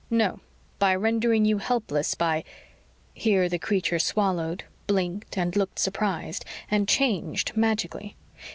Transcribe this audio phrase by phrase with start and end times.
[0.09, 0.39] "No.
[0.79, 2.43] By rendering you helpless by"
[3.13, 8.15] Here the creature swallowed, blinked and looked surprised and changed magically.